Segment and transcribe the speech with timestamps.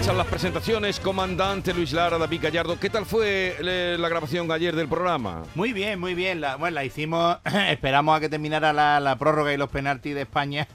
[0.00, 2.80] Hechas las presentaciones, comandante Luis Lara, David Gallardo.
[2.80, 5.42] ¿Qué tal fue eh, la grabación ayer del programa?
[5.54, 6.40] Muy bien, muy bien.
[6.40, 7.36] La, bueno, la hicimos,
[7.68, 10.66] esperamos a que terminara la, prórroga y los penaltis de España.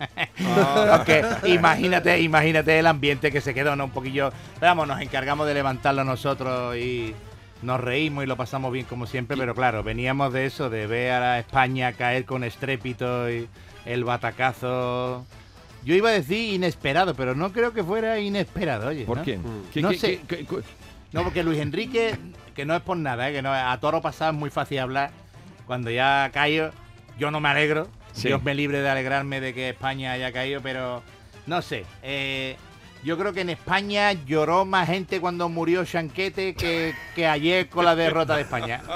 [0.46, 1.04] Ah.
[1.48, 3.86] imagínate, imagínate el ambiente que se quedó, ¿no?
[3.86, 4.32] Un poquillo.
[4.62, 7.16] vamos, nos encargamos de levantarlo nosotros y
[7.64, 11.24] nos reímos y lo pasamos bien como siempre, pero claro, veníamos de eso, de ver
[11.24, 13.50] a España caer con estrépito y
[13.86, 15.26] el batacazo
[15.86, 19.06] yo iba a decir inesperado, pero no creo que fuera inesperado, oye.
[19.06, 19.38] ¿Por qué?
[19.38, 20.20] no sé.
[21.12, 22.18] no, porque Luis Enrique,
[22.56, 23.34] que no es por nada, ¿eh?
[23.34, 25.12] que no, a toro pasado es muy fácil hablar.
[25.68, 26.72] Cuando ya ha caído,
[27.20, 27.88] yo no me alegro.
[28.16, 31.04] Dios me libre de alegrarme de que España haya caído, pero
[31.46, 31.86] no sé.
[32.02, 32.56] Eh,
[33.06, 37.96] yo creo que en España lloró más gente cuando murió Chanquete que, ayer con la
[37.96, 38.82] derrota de España.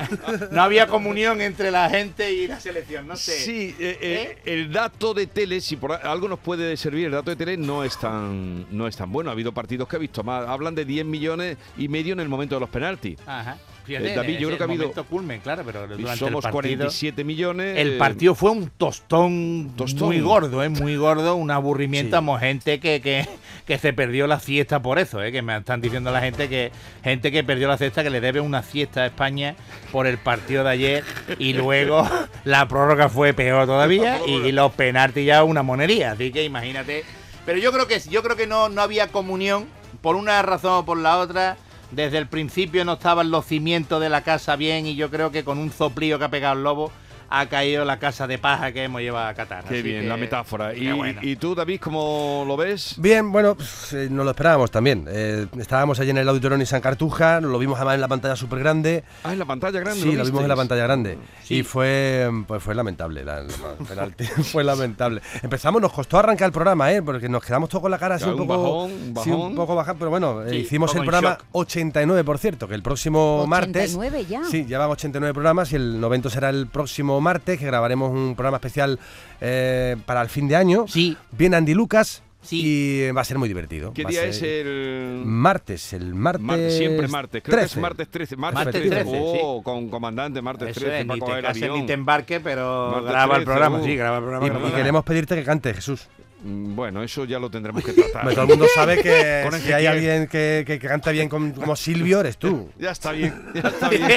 [0.51, 3.33] No había comunión entre la gente y la selección, no sé.
[3.33, 4.53] Sí, eh, eh, ¿Eh?
[4.53, 7.83] el dato de tele, si por algo nos puede servir, el dato de tele no
[7.83, 9.29] es tan, no es tan bueno.
[9.29, 10.47] Ha habido partidos que ha visto más.
[10.47, 13.19] Hablan de 10 millones y medio en el momento de los penaltis.
[13.27, 13.57] Ajá.
[13.97, 14.93] Eh, David, yo creo que ha habido.
[15.09, 17.77] Culmen, claro, pero somos 47 millones.
[17.77, 20.69] El partido fue un tostón, muy gordo, ¿eh?
[20.69, 22.19] muy gordo, un aburrimiento.
[22.19, 22.39] Sí.
[22.39, 23.27] gente que, que,
[23.65, 25.31] que, se perdió la fiesta por eso, ¿eh?
[25.31, 26.71] que me están diciendo la gente que
[27.03, 29.55] gente que perdió la fiesta que le debe una fiesta a España
[29.91, 31.03] por el partido de ayer
[31.37, 32.07] y luego
[32.43, 36.11] la prórroga fue peor todavía y, los penaltis ya una monería.
[36.11, 37.03] Así que imagínate.
[37.45, 39.67] Pero yo creo que yo creo que no, no había comunión
[40.01, 41.57] por una razón o por la otra
[41.91, 45.43] desde el principio no estaban los cimientos de la casa bien y yo creo que
[45.43, 46.91] con un soplío que ha pegado el lobo
[47.30, 49.63] ha caído la casa de paja que hemos llevado a Qatar.
[49.66, 50.73] Qué bien, la metáfora.
[50.75, 52.95] ¿Y, tú, David, cómo lo ves?
[52.97, 55.05] Bien, bueno, pues, eh, nos lo esperábamos también.
[55.08, 58.59] Eh, estábamos allí en el auditorio San Cartuja, lo vimos además en la pantalla súper
[58.59, 59.03] grande.
[59.23, 60.02] Ah, en la pantalla grande.
[60.02, 61.17] Sí, lo, vimos en la pantalla grande.
[61.50, 63.44] Y fue, pues fue lamentable, la,
[63.88, 65.22] penalti, fue lamentable.
[65.41, 67.01] Empezamos, nos costó arrancar el programa, ¿eh?
[67.01, 70.09] porque nos quedamos todos con la cara así un, poco, bajón, un poco baja, pero
[70.09, 73.96] bueno, eh, hicimos el programa 89, por cierto, que el próximo martes.
[73.96, 74.44] 89 ya.
[74.46, 78.57] Sí, llevamos 89 programas y el 90 será el próximo martes, que grabaremos un programa
[78.57, 79.00] especial
[79.41, 80.85] eh, para el fin de año.
[80.88, 81.18] Sí.
[81.31, 82.24] Viene Andy Lucas.
[82.41, 82.62] Sí.
[82.63, 83.91] Y va a ser muy divertido.
[83.94, 85.24] ¿Qué día es el...?
[85.25, 86.78] Martes, el martes...
[86.78, 88.38] siempre martes, creo que es martes 13.
[88.38, 93.35] Martes, 13, oh, con comandante, martes 13 para coger el Ni te embarque, pero graba
[93.35, 93.84] el programa, uh.
[93.84, 94.69] sí, graba el programa.
[94.69, 96.08] Y, queremos pedirte que cante, Jesús.
[96.44, 98.29] Mm, bueno, eso ya lo tendremos que tratar.
[98.29, 102.38] todo el mundo sabe que si hay alguien que, que, canta bien como Silvio, eres
[102.38, 102.69] tú.
[102.79, 104.08] Ya está bien, ya está bien.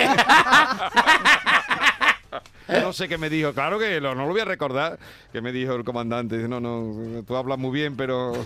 [2.80, 4.98] No sé qué me dijo, claro que no lo voy a recordar,
[5.32, 6.36] que me dijo el comandante.
[6.36, 8.32] Dice, no, no, tú hablas muy bien, pero...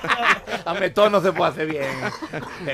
[0.66, 1.86] Hombre, todo no se puede hacer bien.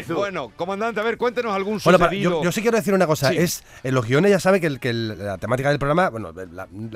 [0.09, 2.43] Bueno, comandante, a ver, cuéntenos algún sucedido.
[2.43, 3.33] yo, sí quiero decir una cosa.
[3.33, 6.33] Es, en los guiones ya sabe que, la temática del programa, bueno,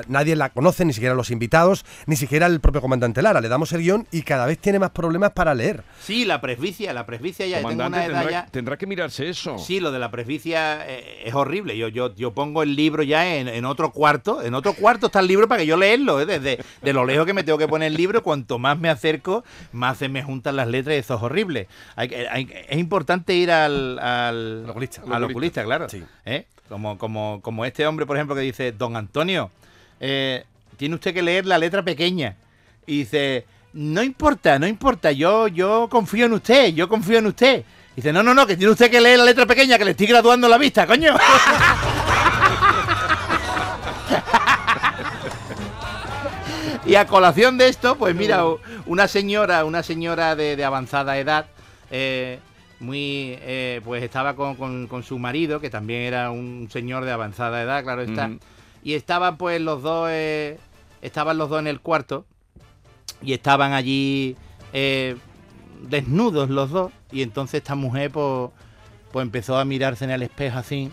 [0.09, 3.41] nadie la conoce, ni siquiera los invitados, ni siquiera el propio comandante Lara.
[3.41, 5.83] Le damos el guion y cada vez tiene más problemas para leer.
[6.01, 9.59] Sí, la presbicia, la presbicia ya tengo una tendrá, tendrá, que mirarse eso.
[9.59, 11.77] Sí, lo de la presbicia eh, es horrible.
[11.77, 14.43] Yo, yo, yo pongo el libro ya en, otro cuarto.
[14.43, 16.21] En otro cuarto está el libro para que yo leerlo.
[16.21, 16.27] ¿eh?
[16.27, 19.45] Desde de lo lejos que me tengo que poner el libro, cuanto más me acerco,
[19.73, 21.69] más se me juntan las letras y eso es horrible.
[21.97, 25.03] es importante ir al, al, oculista.
[25.11, 25.87] al oculista, claro.
[26.25, 26.47] ¿eh?
[26.69, 29.51] Como, como, como este hombre, por ejemplo, que dice, don Antonio,
[30.01, 30.45] eh,
[30.77, 32.37] tiene usted que leer la letra pequeña.
[32.87, 37.65] Y dice, no importa, no importa, yo, yo confío en usted, yo confío en usted.
[37.95, 40.07] Dice, no, no, no, que tiene usted que leer la letra pequeña, que le estoy
[40.07, 41.15] graduando la vista, coño.
[46.93, 48.45] y a colación de esto, pues mira,
[48.85, 51.47] una señora, una señora de, avanzada edad,
[51.91, 52.39] eh,
[52.81, 57.83] muy, eh, pues estaba con, su marido, que también era un señor de avanzada edad,
[57.83, 58.33] claro está,
[58.85, 60.59] y estaban pues los dos, eh,
[61.01, 62.27] estaban los dos en el cuarto
[63.23, 64.37] y estaban allí
[65.89, 68.51] desnudos los dos, y entonces esta mujer pues,
[69.13, 70.91] pues empezó a mirarse en el espejo así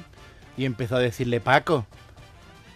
[0.56, 1.86] y empezó a decirle, Paco,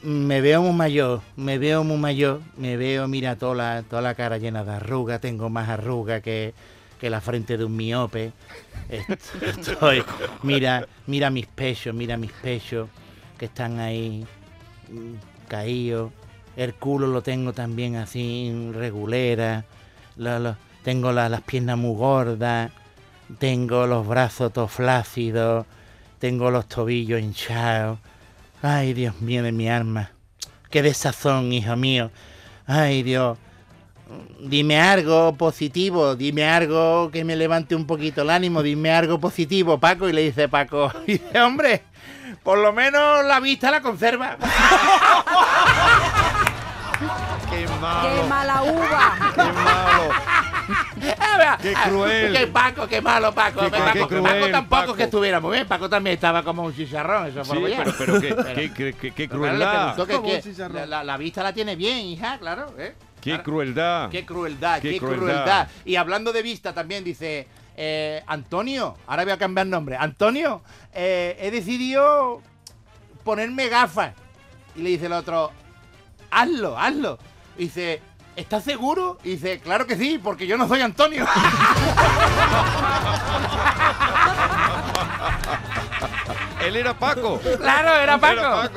[0.03, 4.15] me veo muy mayor, me veo muy mayor, me veo, mira, toda la, toda la
[4.15, 6.53] cara llena de arrugas, tengo más arrugas que,
[7.01, 8.31] la frente de un miope.
[9.41, 10.03] Estoy,
[10.41, 12.87] mira, mira mis pechos, mira mis pechos
[13.37, 14.25] que están ahí
[14.89, 16.13] mm, caídos.
[16.55, 19.65] El culo lo tengo también así, regulera.
[20.83, 22.71] tengo las piernas muy gordas.
[23.37, 25.65] Tengo los brazos todos flácidos.
[26.19, 27.99] Tengo los tobillos hinchados
[28.65, 30.11] Ay, Dios mío de mi alma.
[30.69, 32.11] Qué desazón, hijo mío.
[32.65, 33.37] Ay, Dios.
[34.39, 39.79] dime algo positivo, dime algo que me levante un poquito el ánimo, dime algo positivo,
[39.79, 40.07] Paco.
[40.07, 41.83] Y le dice Paco, y dice, hombre,
[42.41, 44.37] por lo menos la vista la conserva.
[47.49, 48.27] ¡Qué ¡Qué malo!
[48.29, 49.15] mala uva!
[49.35, 49.41] ¡Qué
[51.61, 52.33] ¡Qué cruel!
[52.37, 53.61] ¡Qué Paco, qué malo Paco!
[53.61, 54.93] Qué- Paco, qué que cruel, Paco tampoco Paco.
[54.95, 55.67] que estuviera muy bien.
[55.67, 59.27] Paco también estaba como un chicharrón, eso Sí, pero, pero qué, qué- qué- qué- qué
[59.27, 59.95] Pero le crueldad.
[60.05, 62.73] que- que la, la- la vista la tiene bien, hija, claro.
[62.77, 62.95] ¿eh?
[63.21, 63.43] ¡Qué Claro.
[63.43, 64.09] crueldad!
[64.09, 65.19] Qué crueldad, Qué qué, crueldad.
[65.25, 65.67] crueldad.
[65.85, 67.47] Y hablando de vista también dice,
[67.77, 69.95] eh, Antonio, ahora voy a cambiar nombre.
[69.97, 70.61] Antonio,
[70.93, 72.41] eh, he decidido
[73.23, 74.13] ponerme gafas.
[74.75, 75.51] Y le dice el otro,
[76.31, 77.17] hazlo, hazlo.
[77.57, 78.01] Y dice,
[78.35, 79.17] ¿estás seguro?
[79.23, 81.25] Y dice, claro que sí, porque yo no soy Antonio.
[86.65, 87.39] Él era Paco.
[87.59, 88.39] claro, era Paco.
[88.39, 88.69] Era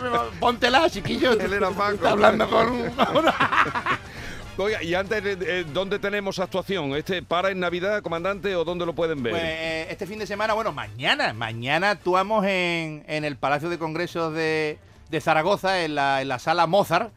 [0.00, 0.30] Paco.
[0.40, 1.32] Póntela, chiquillo.
[1.32, 1.94] Él era Paco.
[1.94, 2.90] Está hablando con un...
[4.56, 6.94] Oiga, y antes, de- de- ¿dónde tenemos actuación?
[6.94, 9.32] ¿Este para en Navidad, comandante, o dónde lo pueden ver?
[9.32, 13.78] Pues eh, este fin de semana, bueno, mañana, mañana actuamos en, en el Palacio de
[13.78, 14.78] Congresos de,
[15.10, 17.10] de Zaragoza, en la, en la sala Mozart.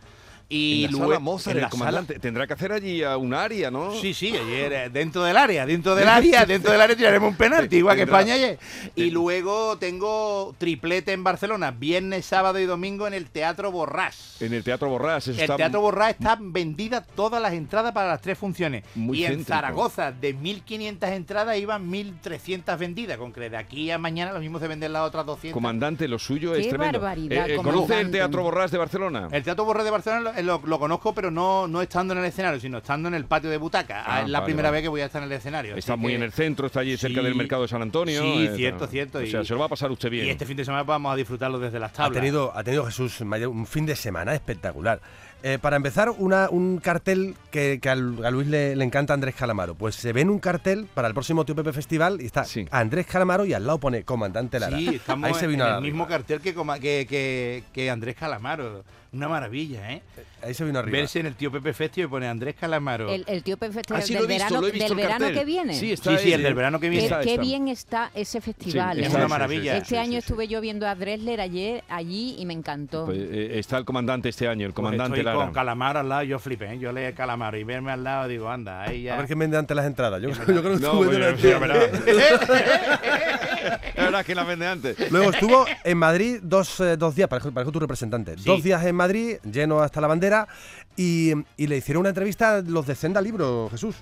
[0.50, 2.04] Y en la luego- sala Mozart, en el sala-.
[2.22, 3.92] Tendrá que hacer allí a un área, ¿no?
[3.94, 7.78] Sí, sí, ayer dentro del área, dentro del área, dentro del área tiraremos un penalti,
[7.78, 8.58] igual que España ayer.
[8.96, 14.42] Y luego tengo triplete en Barcelona, viernes, sábado y domingo en el Teatro Borrás.
[14.42, 15.24] En el Teatro Borrás.
[15.28, 18.84] eso El está Teatro Borrás están vendidas todas las entradas para las tres funciones.
[18.96, 19.44] Muy y en.
[19.44, 23.18] Zaragoza, de 1.500 entradas, iban 1.300 vendidas.
[23.18, 25.54] Con que de aquí a mañana lo mismo se venden las otras 200.
[25.54, 27.00] Comandante, lo suyo es Qué tremendo.
[27.00, 29.28] barbaridad, Eh, eh, ¿Conoce el Teatro Borrás de Barcelona?
[29.32, 32.60] El Teatro Borrás de Barcelona lo, lo- conozco, pero no, no estando en el escenario,
[32.60, 34.04] sino estando en el patio de butaca.
[34.06, 34.78] Ah, es la vale, primera vale.
[34.78, 35.76] vez que voy a estar en el escenario.
[35.76, 37.26] Está muy que- en el centro, está allí cerca Sí.
[37.26, 38.22] del mercado de San Antonio.
[38.22, 40.26] Sí, eh, cierto, cierto, O sea, y- se lo va a pasar usted bien.
[40.26, 42.14] Y este fin de semana vamos a disfrutarlo desde las Ha tablas.
[42.14, 45.00] tenido, ha tenido Jesús un fin de semana espectacular.
[45.44, 49.76] Eh, para empezar, una, un cartel que, que a, Luis le, le encanta Andrés Calamaro.
[49.76, 52.66] Pues se ve en un cartel para el próximo Tío Pepe Festival y está Sí.
[52.72, 54.78] Andrés Calamaro y al lado pone Comandante Lara.
[54.78, 55.78] Sí, estamos Ahí se vino en arriba.
[55.78, 58.84] el mismo cartel que, coma- que, que- que Andrés Calamaro.
[59.14, 60.02] Una maravilla, ¿eh?
[60.44, 60.98] Ahí se vino arriba.
[61.00, 63.10] Verse en el tío Pepe Festival y pone Andrés Calamaro.
[63.10, 65.74] El, el tío Pepe Ah, sí, lo del visto, verano, del el verano que viene.
[65.74, 67.08] Sí, está Sí, sí, el del verano que viene.
[67.08, 67.42] Qué, Está, qué está.
[67.42, 68.98] bien está ese festival.
[68.98, 69.08] Sí, ¿eh?
[69.08, 69.78] es una maravilla.
[69.78, 73.06] Este sí, año sí, estuve yo viendo a Dresler ayer allí y me encantó.
[73.06, 75.46] Pues, eh, está el comandante este año, el Pues comandante estoy Lara.
[75.46, 76.80] con Calamaro al lado, yo flipé, ¿eh?
[76.80, 79.16] yo leí Calamaro y verme al lado digo, anda, ahí ya.
[79.16, 80.22] A ver quién vende antes las entradas.
[80.22, 81.18] Yo, yo creo que No, pues.
[81.18, 81.32] La
[83.96, 85.12] verdad que la vende antes.
[85.12, 88.38] Luego estuvo en Madrid dos, eh, dos días, parece, parece tu representante.
[88.38, 88.44] Sí.
[88.46, 90.48] Dos días en Madrid, lleno hasta la bandera,
[90.96, 93.96] y, y le hicieron una entrevista los de Senda Libro, Jesús.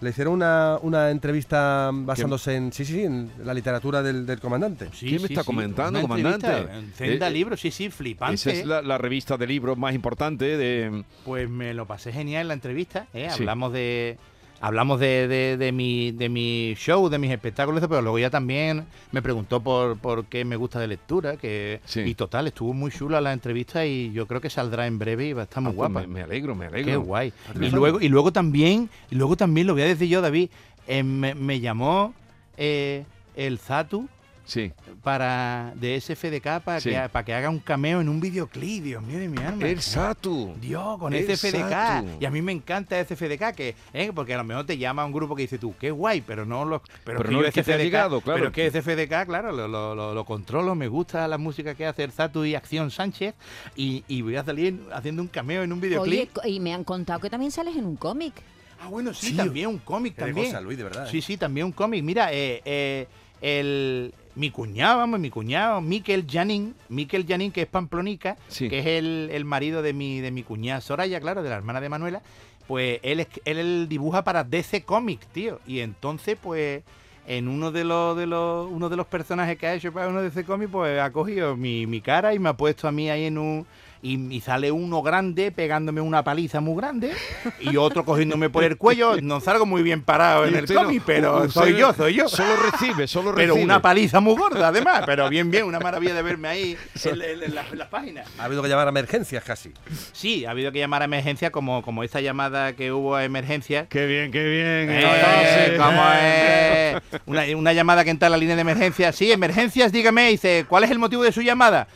[0.00, 4.38] Le hicieron una, una entrevista basándose en, sí, sí, sí, en la literatura del, del
[4.38, 4.88] comandante.
[4.92, 6.48] Sí, ¿Quién me está comentando, comandante?
[6.48, 8.34] En Senda Eh, Libro, sí, sí, flipante.
[8.34, 11.04] Esa es la, la revista de libros más importante de...
[11.24, 13.06] Pues me lo pasé genial en la entrevista.
[13.14, 13.28] ¿eh?
[13.30, 13.42] Sí.
[13.44, 14.18] Hablamos de
[14.60, 18.84] hablamos de, de- de mi, de mi show, de mis espectáculos, pero luego ya también
[19.12, 21.36] me preguntó por, por qué me gusta de lectura.
[21.36, 22.00] que Sí.
[22.00, 25.32] Y total, estuvo muy chula la entrevista y yo creo que saldrá en breve y
[25.32, 26.00] va a estar muy Ah, pues guapa.
[26.06, 26.90] me, me alegro, me alegro.
[26.90, 27.28] Qué guay.
[27.28, 27.76] Y triunfando.
[27.76, 30.48] luego, y luego también, y luego también lo voy a decir yo, David,
[30.86, 32.14] eh, me, me llamó
[32.56, 33.04] eh,
[33.36, 34.08] el Zatu
[34.46, 34.72] Sí.
[35.02, 36.90] para de SFDK para, Sí.
[36.90, 39.66] que, para que haga un cameo en un videoclip, Dios mío de mi alma.
[39.66, 40.54] El Satu.
[40.60, 41.70] Dios, con El SFDK.
[41.70, 42.08] Satu.
[42.20, 44.12] Y a mí me encanta SFDK, que, ¿eh?
[44.14, 46.64] porque a lo mejor te llama un grupo que dice tú, qué guay, pero no
[46.64, 46.80] lo.
[47.04, 48.38] Pero, Pero es que no el que te ha llegado, claro.
[48.38, 51.86] Pero es que SFDK, claro, lo, lo- lo- lo controlo, me gusta la música que
[51.86, 53.34] hace el Zatu y Acción Sánchez.
[53.76, 56.30] Y, y voy a salir haciendo un cameo en un videoclip.
[56.44, 58.34] y me han contado que también sales en un cómic.
[58.80, 59.36] Ah, bueno, sí, Sí.
[59.36, 60.48] también un cómic también.
[60.48, 61.10] cosa, Luis, de verdad, ¿eh?
[61.10, 62.02] Sí, sí, también un cómic.
[62.04, 63.06] Mira, eh, eh,
[63.40, 68.68] el, mi cuñado, vamos, mi cuñado, Miquel Janín, Miquel Janín, que es pamplonica, Sí.
[68.68, 71.80] que es el, el marido de mi, de mi cuñada Soraya, claro, de la hermana
[71.80, 72.22] de Manuela,
[72.66, 75.60] pues él, es- él, él dibuja para DC Comics, tío.
[75.66, 76.82] Y entonces, pues,
[77.26, 80.20] en uno de los, de los, uno de los personajes que ha hecho para uno
[80.20, 83.08] de DC Comics, pues ha cogido mi, mi cara y me ha puesto a mí
[83.10, 83.66] ahí en un...
[84.06, 87.12] Y, y sale uno grande pegándome una paliza muy grande
[87.58, 89.16] y otro cogiéndome por el cuello.
[89.22, 92.28] No salgo muy bien parado en el no- cómic, pero soy yo, soy yo.
[92.28, 93.64] Solo recibe, solo Pero recibe.
[93.64, 95.04] una paliza muy gorda, además.
[95.06, 98.28] Pero bien, bien, una maravilla de verme ahí en, en- en las, en las páginas.
[98.38, 99.72] Ha habido que llamar a emergencias casi.
[100.12, 103.86] Sí, ha habido que llamar a emergencia, como, como esta llamada que hubo a emergencia.
[103.88, 104.90] Qué bien, qué bien.
[104.90, 105.76] Eh.
[105.78, 107.20] ¿cómo es?
[107.24, 109.12] Una, una llamada que entra a la línea de emergencia.
[109.12, 110.28] Sí, emergencias, dígame.
[110.28, 111.88] Dice, ¿cuál es el motivo de su llamada?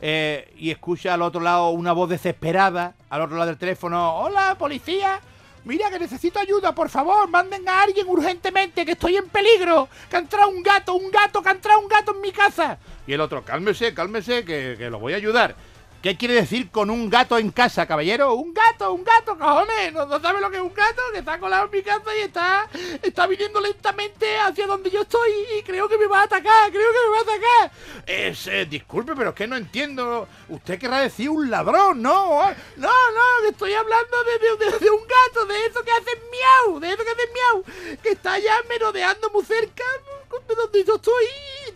[0.00, 4.16] Eh, y escucha al otro lado una voz desesperada, al otro lado del teléfono.
[4.16, 5.20] Hola, policía.
[5.64, 10.14] Mira que necesito ayuda, por favor, manden a alguien urgentemente, que estoy en peligro, que
[10.14, 12.78] ha entrado un gato, un gato, que ha entrado un gato en mi casa.
[13.04, 15.56] Y el otro, cálmese, cálmese, que, que lo voy a ayudar.
[16.06, 18.34] ¿Qué quiere decir con un gato en casa, caballero?
[18.34, 19.92] Un gato, un gato, cojones.
[19.92, 21.02] ¿No, no sabe lo que es un gato?
[21.12, 22.68] Que está colado en mi casa y está,
[23.02, 26.88] está viniendo lentamente hacia donde yo estoy y creo que me va a atacar, creo
[26.92, 27.72] que me va a atacar.
[28.06, 30.28] Es, eh, disculpe, pero es que no entiendo.
[30.48, 32.52] Usted querrá decir un ladrón, ¿no?
[32.76, 37.10] No, no, estoy hablando de, un gato, de eso que hace miau, de eso que
[37.10, 39.82] hace miau, que está ya merodeando muy cerca
[40.46, 41.24] de donde yo estoy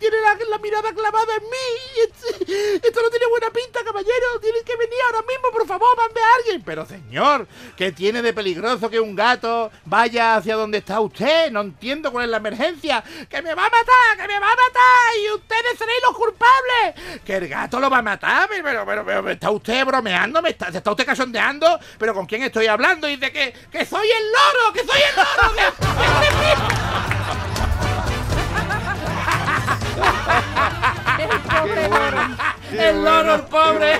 [0.01, 0.17] tiene
[0.49, 2.79] la, mirada clavada en mí.
[2.83, 4.39] Esto no tiene buena pinta, caballero.
[4.41, 6.61] Tienen que venir ahora mismo, por favor, mande a alguien.
[6.63, 11.51] Pero señor, ¿qué tiene de peligroso que un gato vaya hacia donde está usted?
[11.51, 13.03] No entiendo cuál es la emergencia.
[13.29, 14.17] ¡Que me va a matar!
[14.17, 15.17] ¡Que me va a matar!
[15.23, 17.21] ¡Y ustedes seréis los culpables!
[17.23, 18.49] ¡Que el gato lo va a matar!
[18.49, 20.41] Pero, pero, pero, ¿me está usted bromeando?
[20.41, 21.79] ¿Me está, ¿Se está usted cachondeando?
[21.99, 23.07] ¿Pero con quién estoy hablando?
[23.07, 25.53] Y dice que, que soy el loro, que soy el loro.
[25.55, 25.61] que-
[26.27, 26.70] El
[31.59, 32.17] pobre loro.
[32.71, 33.99] El loro, el pobre.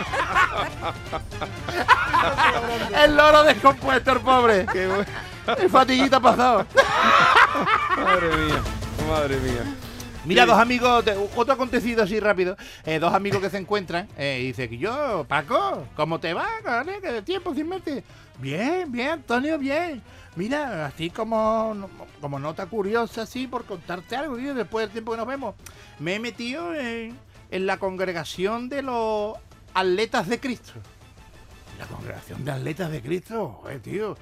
[3.03, 4.65] El loro descompuesto, el pobre.
[4.71, 5.05] Qué bueno.
[5.57, 6.65] El fatiguita pasado.
[7.97, 8.61] Madre mía,
[9.09, 9.75] madre mía.
[10.23, 10.49] Mira, Sí.
[10.49, 12.55] dos amigos, de- otro acontecido así rápido.
[12.85, 14.07] eh, dos amigos que se encuentran.
[14.17, 16.47] eh, y dice que yo, Paco, ¿cómo te va?
[17.01, 18.03] Que de tiempo sin verte.
[18.37, 20.01] Bien, bien, Antonio, bien.
[20.35, 21.89] Mira, así como,
[22.21, 25.55] como nota curiosa, así, por contarte algo, tío, después del tiempo que nos vemos.
[25.99, 27.17] Me he metido en,
[27.51, 29.35] en la congregación de los
[29.73, 30.73] atletas de Cristo.
[31.77, 34.17] La congregación de atletas de Cristo, joder, tío.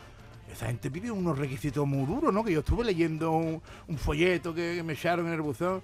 [0.51, 2.43] Esa gente pide unos requisitos muy duros, ¿no?
[2.43, 3.61] Que yo estuve leyendo un,
[3.97, 5.83] folleto que, me echaron en el buzón.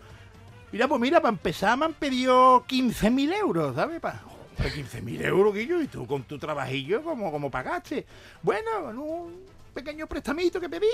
[0.71, 3.99] Mira, pues mira, para empezar me han pedido 15.000 euros, ¿sabes?
[3.99, 4.23] Pa,
[4.57, 8.05] joder, 15.000 euros, Guillo, y tú con tu trabajillo, ¿cómo, cómo pagaste?
[8.41, 9.41] Bueno, un
[9.73, 10.87] pequeño prestamito que pedí,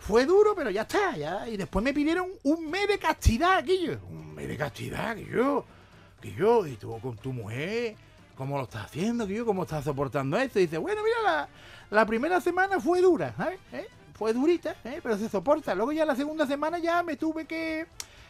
[0.00, 1.48] fue duro, pero ya está, ya.
[1.48, 4.00] Y después me pidieron un mes de castidad, Guillo.
[4.08, 5.64] Un mes de castidad, Guillo.
[6.20, 7.94] Guillo, y tú con tu mujer,
[8.36, 9.46] ¿cómo lo estás haciendo, Guillo?
[9.46, 10.58] ¿Cómo estás soportando esto?
[10.58, 11.48] Y dice, bueno, mira, la,
[11.90, 13.60] la primera semana fue dura, ¿sabes?
[13.72, 13.86] ¿Eh?
[14.14, 15.00] Fue durita, ¿eh?
[15.02, 15.74] pero se soporta.
[15.74, 17.86] Luego ya la segunda semana ya me tuve que...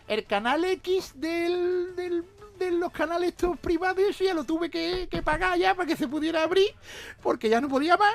[0.08, 2.24] El canal X del, del-
[2.58, 6.06] de los canales estos privados ya lo tuve que, que pagar ya para que se
[6.08, 6.68] pudiera abrir,
[7.22, 8.14] porque ya no podía más.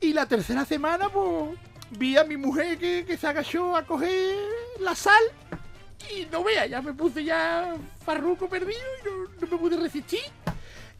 [0.00, 1.58] Y la tercera semana, pues,
[1.98, 4.36] vi a mi mujer que, que se agachó a coger
[4.80, 5.22] la sal
[6.10, 10.20] y no vea, ya me puse ya farruco perdido y no, no me pude resistir.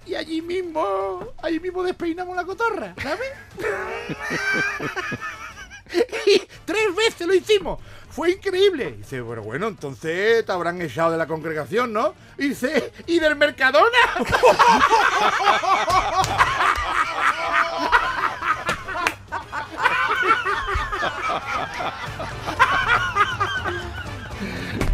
[0.06, 3.30] Y allí mismo, allí mismo despeinamos la cotorra, ¿sabes?
[6.26, 7.80] y tres veces lo hicimos.
[8.10, 8.90] Fue increíble.
[8.90, 12.14] Y dice, pero bueno, entonces te habrán echado de la congregación, ¿no?
[12.36, 13.88] Y dice, ¿y del Mercadona?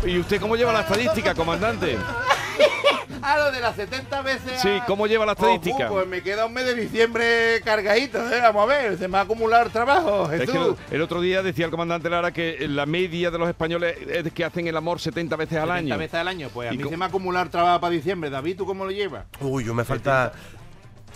[0.09, 1.99] ¿Y usted cómo lleva la estadística, comandante?
[3.21, 4.61] A lo de las 70 veces.
[4.63, 5.89] Sí, a- ¿cómo lleva la Pues, estadística?
[5.89, 8.41] Pues, me queda un mes de diciembre cargadito, ¿eh?
[8.41, 11.43] Vamos a ver, se me va a acumular trabajo, Es que el, el otro día
[11.43, 14.99] decía el comandante Lara que la media de los españoles es que hacen el amor
[15.01, 15.99] 70 veces al 70 año.
[15.99, 18.31] veces al año, pues a ¿Y mí se me va a acumular trabajo para diciembre.
[18.31, 19.25] David, ¿tú cómo lo llevas?
[19.41, 20.33] Uy, yo me falta.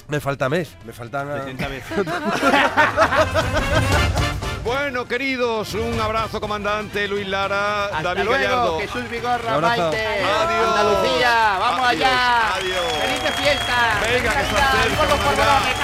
[0.09, 0.77] Me falta mes.
[0.85, 1.29] Me faltan.
[1.39, 1.97] 70 veces.
[4.65, 8.79] Bueno, queridos, un abrazo, comandante Luis Lara, Hasta David luego, Gallardo.
[8.79, 9.59] Jesús Vigorra.
[9.59, 10.69] Maite, Adiós.
[10.69, 12.55] Andalucía, vamos Adiós, allá.
[12.55, 12.93] adiós.
[13.01, 13.99] Feliz fiesta.
[14.01, 15.79] Venga, feliz que Navidad, con los polvorones,